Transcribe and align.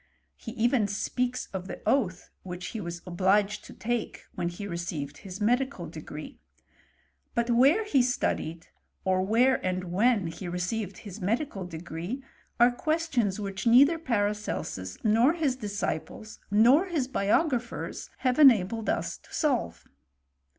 He 0.35 0.53
even 0.53 0.87
speaks 0.87 1.45
of 1.53 1.67
the 1.67 1.79
oath 1.85 2.31
which 2.41 2.69
he 2.69 2.81
was 2.81 3.03
obliged 3.05 3.63
to 3.65 3.71
take 3.75 4.23
when 4.33 4.49
he 4.49 4.65
received 4.65 5.17
his 5.19 5.39
medical 5.39 5.85
degree; 5.85 6.39
but 7.35 7.51
where 7.51 7.83
he 7.83 8.01
studied, 8.01 8.65
or 9.05 9.21
where 9.21 9.63
and 9.63 9.91
when 9.91 10.25
he 10.25 10.47
received 10.47 10.97
his 11.05 11.21
medical 11.21 11.67
degree, 11.67 12.23
are 12.59 12.71
questions 12.71 13.39
which 13.39 13.65
neiv 13.67 13.85
ther 13.85 13.99
Paracelsus 13.99 14.97
nor 15.03 15.33
his 15.33 15.55
disciples, 15.55 16.39
nor 16.49 16.85
his 16.87 17.07
biographers, 17.07 18.09
have 18.25 18.39
enabled 18.39 18.89
us 18.89 19.19
to 19.19 19.31
solve. 19.31 19.85